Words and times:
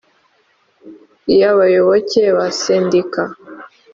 y 1.39 1.41
abayoboke 1.51 2.21
ba 2.35 2.47
sendika 2.59 3.21